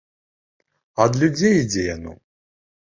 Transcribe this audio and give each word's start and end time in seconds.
Ад 1.05 1.11
людзей 1.25 1.55
ідзе 1.63 1.87
яно. 1.95 2.19